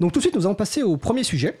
Donc 0.00 0.12
tout 0.12 0.18
de 0.18 0.22
suite, 0.22 0.34
nous 0.34 0.46
allons 0.46 0.54
passer 0.54 0.82
au 0.82 0.96
premier 0.96 1.22
sujet. 1.22 1.58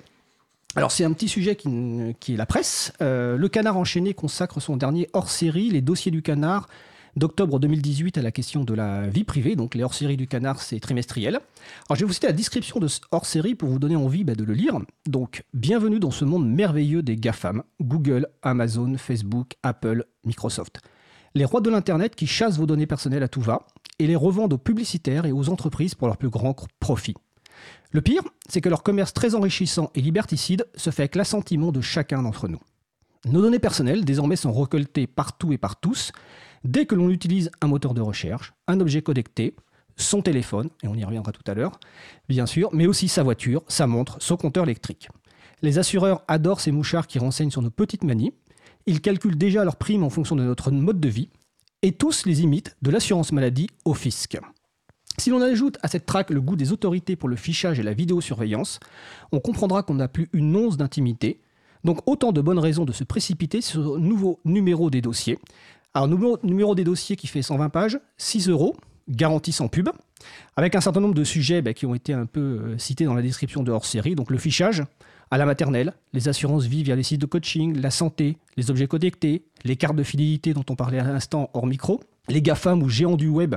Alors 0.74 0.92
c'est 0.92 1.04
un 1.04 1.12
petit 1.12 1.28
sujet 1.28 1.56
qui, 1.56 2.32
est 2.32 2.36
la 2.36 2.46
presse. 2.46 2.92
Euh, 3.02 3.36
le 3.36 3.48
Canard 3.48 3.76
enchaîné 3.76 4.14
consacre 4.14 4.60
son 4.60 4.76
dernier 4.76 5.08
hors-série, 5.12 5.68
les 5.68 5.82
dossiers 5.82 6.10
du 6.10 6.22
Canard, 6.22 6.68
d'octobre 7.16 7.58
2018 7.58 8.16
à 8.18 8.22
la 8.22 8.30
question 8.30 8.64
de 8.64 8.72
la 8.72 9.08
vie 9.08 9.24
privée. 9.24 9.56
Donc 9.56 9.74
les 9.74 9.82
hors-séries 9.82 10.16
du 10.16 10.26
Canard, 10.26 10.62
c'est 10.62 10.80
trimestriel. 10.80 11.34
Alors 11.34 11.96
je 11.96 12.00
vais 12.00 12.06
vous 12.06 12.12
citer 12.14 12.28
la 12.28 12.32
description 12.32 12.78
de 12.78 12.88
ce 12.88 13.00
hors-série 13.10 13.54
pour 13.54 13.68
vous 13.68 13.78
donner 13.78 13.96
envie 13.96 14.24
bah, 14.24 14.34
de 14.34 14.44
le 14.44 14.54
lire. 14.54 14.78
Donc 15.06 15.44
bienvenue 15.52 15.98
dans 15.98 16.12
ce 16.12 16.24
monde 16.24 16.48
merveilleux 16.48 17.02
des 17.02 17.16
GAFAM, 17.16 17.62
Google, 17.82 18.28
Amazon, 18.42 18.96
Facebook, 18.96 19.56
Apple, 19.62 20.06
Microsoft. 20.24 20.80
Les 21.34 21.44
rois 21.44 21.60
de 21.60 21.68
l'Internet 21.68 22.14
qui 22.16 22.26
chassent 22.26 22.56
vos 22.56 22.66
données 22.66 22.86
personnelles 22.86 23.22
à 23.22 23.28
tout 23.28 23.42
va 23.42 23.66
et 23.98 24.06
les 24.06 24.16
revendent 24.16 24.54
aux 24.54 24.58
publicitaires 24.58 25.26
et 25.26 25.32
aux 25.32 25.50
entreprises 25.50 25.94
pour 25.94 26.06
leur 26.06 26.16
plus 26.16 26.30
grand 26.30 26.56
profit. 26.78 27.16
Le 27.92 28.00
pire, 28.00 28.22
c'est 28.48 28.60
que 28.60 28.68
leur 28.68 28.82
commerce 28.82 29.12
très 29.12 29.34
enrichissant 29.34 29.90
et 29.94 30.00
liberticide 30.00 30.66
se 30.74 30.90
fait 30.90 31.02
avec 31.02 31.16
l'assentiment 31.16 31.72
de 31.72 31.80
chacun 31.80 32.22
d'entre 32.22 32.48
nous. 32.48 32.60
Nos 33.26 33.42
données 33.42 33.58
personnelles, 33.58 34.04
désormais, 34.04 34.36
sont 34.36 34.52
récoltées 34.52 35.06
partout 35.06 35.52
et 35.52 35.58
par 35.58 35.78
tous, 35.80 36.12
dès 36.64 36.86
que 36.86 36.94
l'on 36.94 37.10
utilise 37.10 37.50
un 37.60 37.66
moteur 37.66 37.94
de 37.94 38.00
recherche, 38.00 38.54
un 38.66 38.80
objet 38.80 39.02
connecté, 39.02 39.54
son 39.96 40.22
téléphone, 40.22 40.70
et 40.82 40.88
on 40.88 40.94
y 40.94 41.04
reviendra 41.04 41.32
tout 41.32 41.42
à 41.46 41.54
l'heure, 41.54 41.78
bien 42.28 42.46
sûr, 42.46 42.70
mais 42.72 42.86
aussi 42.86 43.08
sa 43.08 43.22
voiture, 43.22 43.62
sa 43.68 43.86
montre, 43.86 44.16
son 44.20 44.36
compteur 44.36 44.64
électrique. 44.64 45.08
Les 45.62 45.78
assureurs 45.78 46.22
adorent 46.28 46.60
ces 46.60 46.72
mouchards 46.72 47.06
qui 47.06 47.18
renseignent 47.18 47.50
sur 47.50 47.60
nos 47.60 47.70
petites 47.70 48.04
manies. 48.04 48.32
Ils 48.86 49.02
calculent 49.02 49.36
déjà 49.36 49.64
leurs 49.64 49.76
primes 49.76 50.04
en 50.04 50.10
fonction 50.10 50.36
de 50.36 50.42
notre 50.42 50.70
mode 50.70 51.00
de 51.00 51.08
vie, 51.08 51.28
et 51.82 51.92
tous 51.92 52.24
les 52.26 52.42
imitent 52.42 52.76
de 52.82 52.90
l'assurance 52.90 53.32
maladie 53.32 53.68
au 53.84 53.94
fisc. 53.94 54.38
Si 55.18 55.30
l'on 55.30 55.42
ajoute 55.42 55.78
à 55.82 55.88
cette 55.88 56.06
traque 56.06 56.30
le 56.30 56.40
goût 56.40 56.56
des 56.56 56.72
autorités 56.72 57.16
pour 57.16 57.28
le 57.28 57.36
fichage 57.36 57.78
et 57.78 57.82
la 57.82 57.92
vidéosurveillance, 57.92 58.80
on 59.32 59.40
comprendra 59.40 59.82
qu'on 59.82 59.94
n'a 59.94 60.08
plus 60.08 60.28
une 60.32 60.54
once 60.56 60.76
d'intimité. 60.76 61.40
Donc 61.84 62.00
autant 62.06 62.32
de 62.32 62.40
bonnes 62.40 62.58
raisons 62.58 62.84
de 62.84 62.92
se 62.92 63.04
précipiter 63.04 63.60
sur 63.60 63.96
le 63.96 64.00
nouveau 64.00 64.40
numéro 64.44 64.90
des 64.90 65.00
dossiers. 65.00 65.38
Alors 65.94 66.08
numéro, 66.08 66.38
numéro 66.42 66.74
des 66.74 66.84
dossiers 66.84 67.16
qui 67.16 67.26
fait 67.26 67.42
120 67.42 67.68
pages, 67.68 67.98
6 68.16 68.48
euros, 68.48 68.76
garantie 69.08 69.52
sans 69.52 69.68
pub, 69.68 69.88
avec 70.56 70.74
un 70.74 70.80
certain 70.80 71.00
nombre 71.00 71.14
de 71.14 71.24
sujets 71.24 71.62
bah, 71.62 71.74
qui 71.74 71.86
ont 71.86 71.94
été 71.94 72.12
un 72.12 72.26
peu 72.26 72.40
euh, 72.40 72.78
cités 72.78 73.04
dans 73.04 73.14
la 73.14 73.22
description 73.22 73.62
de 73.62 73.72
hors 73.72 73.84
série. 73.84 74.14
Donc 74.14 74.30
le 74.30 74.38
fichage 74.38 74.84
à 75.30 75.38
la 75.38 75.46
maternelle, 75.46 75.94
les 76.12 76.28
assurances 76.28 76.64
vie 76.64 76.82
via 76.82 76.96
les 76.96 77.02
sites 77.02 77.20
de 77.20 77.26
coaching, 77.26 77.80
la 77.80 77.90
santé, 77.90 78.36
les 78.56 78.70
objets 78.70 78.86
connectés, 78.86 79.44
les 79.64 79.76
cartes 79.76 79.96
de 79.96 80.02
fidélité 80.02 80.54
dont 80.54 80.64
on 80.68 80.76
parlait 80.76 80.98
à 80.98 81.04
l'instant 81.04 81.50
hors 81.54 81.66
micro, 81.66 82.00
les 82.28 82.42
GAFAM 82.42 82.82
ou 82.82 82.88
géants 82.88 83.16
du 83.16 83.28
web 83.28 83.56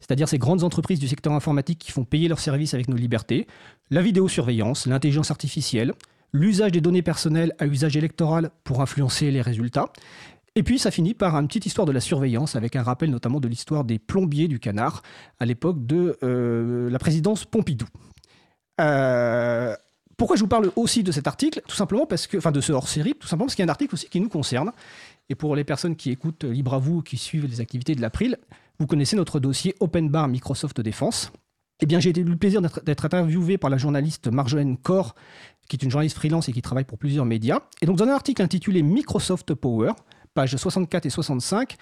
c'est-à-dire 0.00 0.28
ces 0.28 0.38
grandes 0.38 0.62
entreprises 0.62 0.98
du 0.98 1.08
secteur 1.08 1.32
informatique 1.32 1.78
qui 1.78 1.92
font 1.92 2.04
payer 2.04 2.28
leurs 2.28 2.40
services 2.40 2.74
avec 2.74 2.88
nos 2.88 2.96
libertés, 2.96 3.46
la 3.90 4.02
vidéosurveillance, 4.02 4.86
l'intelligence 4.86 5.30
artificielle, 5.30 5.92
l'usage 6.32 6.72
des 6.72 6.80
données 6.80 7.02
personnelles 7.02 7.54
à 7.58 7.66
usage 7.66 7.96
électoral 7.96 8.50
pour 8.64 8.80
influencer 8.80 9.30
les 9.30 9.42
résultats. 9.42 9.92
Et 10.54 10.62
puis 10.62 10.78
ça 10.78 10.90
finit 10.90 11.14
par 11.14 11.36
une 11.36 11.48
petite 11.48 11.66
histoire 11.66 11.86
de 11.86 11.92
la 11.92 12.00
surveillance 12.00 12.56
avec 12.56 12.76
un 12.76 12.82
rappel 12.82 13.10
notamment 13.10 13.40
de 13.40 13.48
l'histoire 13.48 13.84
des 13.84 13.98
plombiers 13.98 14.48
du 14.48 14.58
canard 14.58 15.02
à 15.38 15.44
l'époque 15.44 15.86
de 15.86 16.16
euh, 16.22 16.88
la 16.90 16.98
présidence 16.98 17.44
Pompidou. 17.44 17.86
Euh, 18.80 19.45
pourquoi 20.26 20.38
je 20.38 20.42
vous 20.42 20.48
parle 20.48 20.72
aussi 20.74 21.04
de 21.04 21.12
cet 21.12 21.28
article 21.28 21.62
Tout 21.68 21.76
simplement 21.76 22.04
parce 22.04 22.26
que, 22.26 22.36
enfin 22.36 22.50
de 22.50 22.60
ce 22.60 22.72
hors-série, 22.72 23.14
tout 23.14 23.28
simplement 23.28 23.46
parce 23.46 23.54
qu'il 23.54 23.62
y 23.62 23.68
a 23.68 23.70
un 23.70 23.70
article 23.70 23.94
aussi 23.94 24.08
qui 24.08 24.20
nous 24.20 24.28
concerne. 24.28 24.72
Et 25.28 25.36
pour 25.36 25.54
les 25.54 25.62
personnes 25.62 25.94
qui 25.94 26.10
écoutent 26.10 26.42
Libre 26.42 26.74
à 26.74 26.78
vous, 26.80 27.00
qui 27.00 27.16
suivent 27.16 27.46
les 27.46 27.60
activités 27.60 27.94
de 27.94 28.00
l'April, 28.00 28.36
vous 28.80 28.88
connaissez 28.88 29.14
notre 29.14 29.38
dossier 29.38 29.76
Open 29.78 30.08
Bar 30.08 30.26
Microsoft 30.26 30.80
Défense. 30.80 31.30
Eh 31.78 31.86
bien, 31.86 32.00
j'ai 32.00 32.10
eu 32.10 32.24
le 32.24 32.34
plaisir 32.34 32.60
d'être 32.60 33.04
interviewé 33.04 33.56
par 33.56 33.70
la 33.70 33.78
journaliste 33.78 34.26
Marjolaine 34.26 34.76
Corr, 34.76 35.14
qui 35.68 35.76
est 35.76 35.84
une 35.84 35.92
journaliste 35.92 36.16
freelance 36.16 36.48
et 36.48 36.52
qui 36.52 36.60
travaille 36.60 36.82
pour 36.82 36.98
plusieurs 36.98 37.24
médias. 37.24 37.60
Et 37.80 37.86
donc, 37.86 37.96
dans 37.96 38.06
un 38.06 38.08
article 38.08 38.42
intitulé 38.42 38.82
Microsoft 38.82 39.54
Power, 39.54 39.92
pages 40.34 40.56
64 40.56 41.06
et 41.06 41.10
65, 41.10 41.76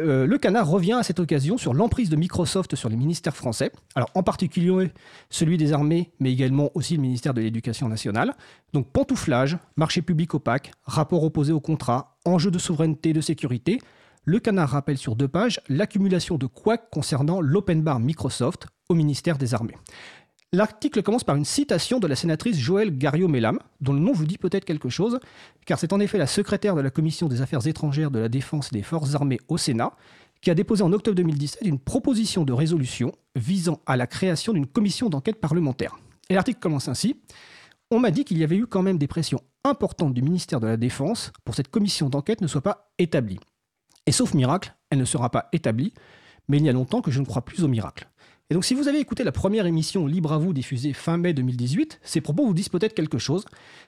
euh, 0.00 0.26
le 0.26 0.38
canard 0.38 0.68
revient 0.68 0.92
à 0.92 1.02
cette 1.02 1.20
occasion 1.20 1.56
sur 1.56 1.72
l'emprise 1.72 2.10
de 2.10 2.16
Microsoft 2.16 2.76
sur 2.76 2.88
les 2.88 2.96
ministères 2.96 3.36
français, 3.36 3.72
alors 3.94 4.10
en 4.14 4.22
particulier 4.22 4.92
celui 5.30 5.56
des 5.56 5.72
armées, 5.72 6.12
mais 6.20 6.32
également 6.32 6.70
aussi 6.74 6.96
le 6.96 7.02
ministère 7.02 7.32
de 7.32 7.40
l'Éducation 7.40 7.88
nationale. 7.88 8.34
Donc 8.72 8.92
pantouflage, 8.92 9.58
marché 9.76 10.02
public 10.02 10.34
opaque, 10.34 10.72
rapport 10.84 11.24
opposé 11.24 11.52
au 11.52 11.60
contrat, 11.60 12.18
enjeux 12.24 12.50
de 12.50 12.58
souveraineté 12.58 13.10
et 13.10 13.14
de 13.14 13.20
sécurité, 13.20 13.80
le 14.24 14.38
canard 14.40 14.70
rappelle 14.70 14.98
sur 14.98 15.16
deux 15.16 15.28
pages 15.28 15.60
l'accumulation 15.68 16.36
de 16.36 16.46
couacs 16.46 16.90
concernant 16.90 17.40
l'open 17.40 17.82
bar 17.82 18.00
Microsoft 18.00 18.66
au 18.88 18.94
ministère 18.94 19.38
des 19.38 19.54
Armées. 19.54 19.76
L'article 20.52 21.02
commence 21.02 21.24
par 21.24 21.36
une 21.36 21.44
citation 21.44 21.98
de 21.98 22.06
la 22.06 22.14
sénatrice 22.14 22.56
Joëlle 22.56 22.96
Garriot-Mellam, 22.96 23.58
dont 23.80 23.92
le 23.92 23.98
nom 23.98 24.12
vous 24.12 24.26
dit 24.26 24.38
peut-être 24.38 24.64
quelque 24.64 24.88
chose, 24.88 25.18
car 25.66 25.78
c'est 25.78 25.92
en 25.92 26.00
effet 26.00 26.18
la 26.18 26.28
secrétaire 26.28 26.76
de 26.76 26.80
la 26.80 26.90
Commission 26.90 27.28
des 27.28 27.42
Affaires 27.42 27.66
étrangères 27.66 28.12
de 28.12 28.20
la 28.20 28.28
Défense 28.28 28.68
et 28.72 28.76
des 28.76 28.82
Forces 28.82 29.14
armées 29.14 29.40
au 29.48 29.58
Sénat 29.58 29.92
qui 30.40 30.50
a 30.50 30.54
déposé 30.54 30.84
en 30.84 30.92
octobre 30.92 31.16
2017 31.16 31.62
une 31.64 31.78
proposition 31.78 32.44
de 32.44 32.52
résolution 32.52 33.12
visant 33.34 33.80
à 33.86 33.96
la 33.96 34.06
création 34.06 34.52
d'une 34.52 34.66
commission 34.66 35.08
d'enquête 35.08 35.40
parlementaire. 35.40 35.98
Et 36.28 36.34
l'article 36.34 36.60
commence 36.60 36.88
ainsi. 36.88 37.20
On 37.90 37.98
m'a 37.98 38.10
dit 38.10 38.24
qu'il 38.24 38.38
y 38.38 38.44
avait 38.44 38.56
eu 38.56 38.66
quand 38.66 38.82
même 38.82 38.98
des 38.98 39.08
pressions 39.08 39.40
importantes 39.64 40.14
du 40.14 40.22
ministère 40.22 40.60
de 40.60 40.66
la 40.66 40.76
Défense 40.76 41.32
pour 41.44 41.52
que 41.52 41.56
cette 41.56 41.70
commission 41.70 42.08
d'enquête 42.08 42.40
ne 42.40 42.46
soit 42.46 42.60
pas 42.60 42.92
établie. 42.98 43.40
Et 44.06 44.12
sauf 44.12 44.34
miracle, 44.34 44.74
elle 44.90 44.98
ne 44.98 45.04
sera 45.04 45.30
pas 45.30 45.48
établie, 45.52 45.92
mais 46.48 46.58
il 46.58 46.64
y 46.64 46.68
a 46.68 46.72
longtemps 46.72 47.02
que 47.02 47.10
je 47.10 47.20
ne 47.20 47.26
crois 47.26 47.44
plus 47.44 47.64
au 47.64 47.68
miracle. 47.68 48.08
Et 48.48 48.54
donc 48.54 48.64
si 48.64 48.74
vous 48.74 48.86
avez 48.86 49.00
écouté 49.00 49.24
la 49.24 49.32
première 49.32 49.66
émission 49.66 50.06
Libre 50.06 50.32
à 50.32 50.38
vous 50.38 50.52
diffusée 50.52 50.92
fin 50.92 51.16
mai 51.16 51.34
2018, 51.34 51.98
ces 52.04 52.20
propos 52.20 52.46
vous 52.46 52.54
disent 52.54 52.68
peut-être 52.68 52.94
quelque 52.94 53.18
chose, 53.18 53.44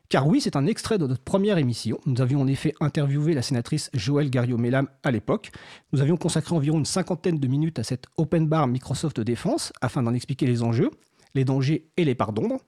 car 0.08 0.26
oui, 0.26 0.40
c'est 0.40 0.56
un 0.56 0.66
extrait 0.66 0.98
de 0.98 1.06
notre 1.06 1.22
première 1.22 1.58
émission. 1.58 2.00
Nous 2.06 2.20
avions 2.20 2.40
en 2.40 2.48
effet 2.48 2.74
interviewé 2.80 3.34
la 3.34 3.42
sénatrice 3.42 3.88
Joëlle 3.94 4.30
Garriot-Mellam 4.30 4.88
à 5.04 5.12
l'époque. 5.12 5.52
Nous 5.92 6.00
avions 6.00 6.16
consacré 6.16 6.56
environ 6.56 6.78
une 6.78 6.84
cinquantaine 6.84 7.38
de 7.38 7.46
minutes 7.46 7.78
à 7.78 7.84
cette 7.84 8.06
open 8.16 8.48
bar 8.48 8.66
Microsoft 8.66 9.20
Défense 9.20 9.72
afin 9.80 10.02
d'en 10.02 10.12
expliquer 10.12 10.46
les 10.46 10.64
enjeux, 10.64 10.90
les 11.36 11.44
dangers 11.44 11.86
et 11.96 12.04
les 12.04 12.16
parts 12.16 12.32
d'ombre. 12.32 12.58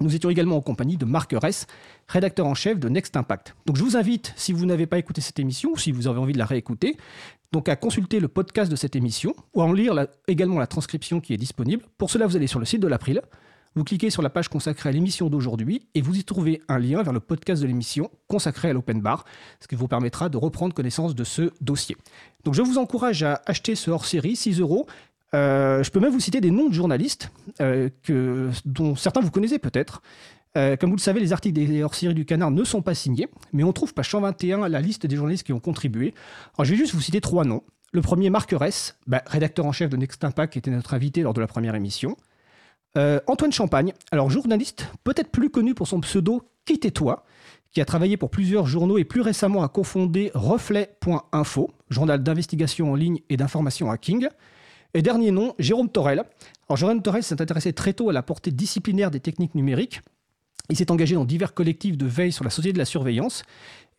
Nous 0.00 0.14
étions 0.14 0.30
également 0.30 0.56
en 0.56 0.62
compagnie 0.62 0.96
de 0.96 1.04
Marc 1.04 1.32
Ress, 1.32 1.66
rédacteur 2.08 2.46
en 2.46 2.54
chef 2.54 2.78
de 2.78 2.88
Next 2.88 3.16
Impact. 3.16 3.54
Donc 3.66 3.76
je 3.76 3.84
vous 3.84 3.96
invite, 3.96 4.32
si 4.36 4.52
vous 4.52 4.66
n'avez 4.66 4.86
pas 4.86 4.98
écouté 4.98 5.20
cette 5.20 5.38
émission 5.38 5.72
ou 5.72 5.78
si 5.78 5.92
vous 5.92 6.08
avez 6.08 6.18
envie 6.18 6.32
de 6.32 6.38
la 6.38 6.46
réécouter, 6.46 6.96
donc 7.52 7.68
à 7.68 7.76
consulter 7.76 8.18
le 8.18 8.28
podcast 8.28 8.70
de 8.70 8.76
cette 8.76 8.96
émission 8.96 9.34
ou 9.54 9.62
à 9.62 9.64
en 9.64 9.72
lire 9.72 10.06
également 10.26 10.58
la 10.58 10.66
transcription 10.66 11.20
qui 11.20 11.34
est 11.34 11.38
disponible. 11.38 11.84
Pour 11.98 12.10
cela, 12.10 12.26
vous 12.26 12.36
allez 12.36 12.46
sur 12.46 12.58
le 12.58 12.64
site 12.64 12.80
de 12.80 12.88
l'April, 12.88 13.20
vous 13.74 13.84
cliquez 13.84 14.10
sur 14.10 14.22
la 14.22 14.30
page 14.30 14.48
consacrée 14.48 14.90
à 14.90 14.92
l'émission 14.92 15.30
d'aujourd'hui 15.30 15.88
et 15.94 16.02
vous 16.02 16.16
y 16.16 16.24
trouvez 16.24 16.60
un 16.68 16.78
lien 16.78 17.02
vers 17.02 17.12
le 17.12 17.20
podcast 17.20 17.62
de 17.62 17.66
l'émission 17.66 18.10
consacré 18.26 18.70
à 18.70 18.72
l'open 18.72 19.00
bar, 19.00 19.24
ce 19.60 19.68
qui 19.68 19.76
vous 19.76 19.88
permettra 19.88 20.28
de 20.28 20.36
reprendre 20.36 20.74
connaissance 20.74 21.14
de 21.14 21.24
ce 21.24 21.52
dossier. 21.60 21.96
Donc 22.44 22.54
je 22.54 22.62
vous 22.62 22.78
encourage 22.78 23.22
à 23.22 23.40
acheter 23.46 23.74
ce 23.74 23.90
hors-série, 23.90 24.36
6 24.36 24.60
euros. 24.60 24.86
Euh, 25.34 25.82
je 25.82 25.90
peux 25.90 26.00
même 26.00 26.12
vous 26.12 26.20
citer 26.20 26.42
des 26.42 26.50
noms 26.50 26.68
de 26.68 26.74
journalistes 26.74 27.30
euh, 27.62 27.88
dont 28.66 28.94
certains 28.94 29.20
vous 29.20 29.30
connaissez 29.30 29.58
peut-être. 29.58 30.02
Euh, 30.56 30.76
comme 30.76 30.90
vous 30.90 30.96
le 30.96 31.00
savez, 31.00 31.20
les 31.20 31.32
articles 31.32 31.54
des 31.54 31.82
hors-série 31.82 32.14
du 32.14 32.24
Canard 32.24 32.50
ne 32.50 32.64
sont 32.64 32.82
pas 32.82 32.94
signés, 32.94 33.28
mais 33.52 33.64
on 33.64 33.72
trouve 33.72 33.94
page 33.94 34.10
121 34.10 34.68
la 34.68 34.80
liste 34.80 35.06
des 35.06 35.16
journalistes 35.16 35.44
qui 35.44 35.52
ont 35.52 35.60
contribué. 35.60 36.14
Alors, 36.56 36.64
je 36.64 36.72
vais 36.72 36.76
juste 36.76 36.94
vous 36.94 37.00
citer 37.00 37.20
trois 37.20 37.44
noms. 37.44 37.62
Le 37.92 38.00
premier, 38.00 38.30
Marc 38.30 38.52
Ress, 38.52 38.96
bah, 39.06 39.22
rédacteur 39.26 39.66
en 39.66 39.72
chef 39.72 39.90
de 39.90 39.96
Next 39.96 40.22
Impact, 40.24 40.52
qui 40.52 40.58
était 40.58 40.70
notre 40.70 40.94
invité 40.94 41.22
lors 41.22 41.34
de 41.34 41.40
la 41.40 41.46
première 41.46 41.74
émission. 41.74 42.16
Antoine 43.26 43.52
Champagne, 43.52 43.94
alors 44.10 44.28
journaliste, 44.28 44.86
peut-être 45.02 45.30
plus 45.30 45.48
connu 45.48 45.74
pour 45.74 45.88
son 45.88 46.00
pseudo 46.00 46.42
Quittez-toi, 46.64 47.24
qui 47.72 47.80
a 47.80 47.84
travaillé 47.84 48.16
pour 48.16 48.30
plusieurs 48.30 48.66
journaux 48.66 48.98
et 48.98 49.04
plus 49.04 49.20
récemment 49.20 49.64
a 49.64 49.68
cofondé 49.68 50.30
Reflet.info, 50.34 51.70
journal 51.90 52.22
d'investigation 52.22 52.92
en 52.92 52.94
ligne 52.94 53.20
et 53.30 53.36
d'information 53.36 53.90
hacking. 53.90 54.28
Et 54.94 55.02
dernier 55.02 55.30
nom, 55.30 55.54
Jérôme 55.58 55.88
Torel. 55.88 56.22
Alors 56.68 56.76
Jérôme 56.76 57.02
Torel 57.02 57.22
s'est 57.22 57.40
intéressé 57.40 57.72
très 57.72 57.94
tôt 57.94 58.10
à 58.10 58.12
la 58.12 58.22
portée 58.22 58.50
disciplinaire 58.50 59.10
des 59.10 59.20
techniques 59.20 59.54
numériques. 59.54 60.02
Il 60.70 60.76
s'est 60.76 60.90
engagé 60.90 61.14
dans 61.14 61.24
divers 61.24 61.54
collectifs 61.54 61.96
de 61.96 62.06
veille 62.06 62.32
sur 62.32 62.44
la 62.44 62.50
société 62.50 62.72
de 62.72 62.78
la 62.78 62.84
surveillance. 62.84 63.42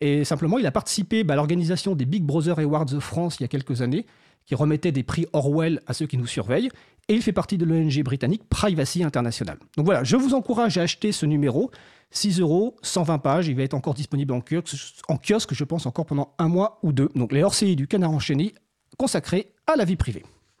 Et 0.00 0.24
simplement, 0.24 0.58
il 0.58 0.66
a 0.66 0.72
participé 0.72 1.24
bah, 1.24 1.34
à 1.34 1.36
l'organisation 1.36 1.94
des 1.94 2.04
Big 2.04 2.24
Brother 2.24 2.58
Awards 2.58 2.86
de 2.86 2.98
France 2.98 3.36
il 3.38 3.42
y 3.42 3.44
a 3.44 3.48
quelques 3.48 3.82
années, 3.82 4.06
qui 4.46 4.54
remettait 4.54 4.92
des 4.92 5.02
prix 5.02 5.26
Orwell 5.32 5.80
à 5.86 5.94
ceux 5.94 6.06
qui 6.06 6.16
nous 6.16 6.26
surveillent. 6.26 6.70
Et 7.08 7.14
il 7.14 7.22
fait 7.22 7.32
partie 7.32 7.58
de 7.58 7.64
l'ONG 7.64 8.02
britannique 8.02 8.42
Privacy 8.48 9.04
International. 9.04 9.58
Donc 9.76 9.84
voilà, 9.84 10.04
je 10.04 10.16
vous 10.16 10.34
encourage 10.34 10.78
à 10.78 10.82
acheter 10.82 11.12
ce 11.12 11.26
numéro. 11.26 11.70
6 12.10 12.40
euros, 12.40 12.76
120 12.82 13.18
pages. 13.18 13.48
Il 13.48 13.56
va 13.56 13.62
être 13.62 13.74
encore 13.74 13.94
disponible 13.94 14.32
en 14.32 14.40
kiosque, 14.40 15.54
je 15.54 15.64
pense, 15.64 15.86
encore 15.86 16.06
pendant 16.06 16.34
un 16.38 16.48
mois 16.48 16.78
ou 16.82 16.92
deux. 16.92 17.10
Donc 17.14 17.32
les 17.32 17.42
hors 17.42 17.54
du 17.60 17.86
Canard 17.86 18.12
enchaîné 18.12 18.54
consacrés 18.96 19.52
à 19.66 19.76
la 19.76 19.84
vie 19.84 19.96
privée. 19.96 20.24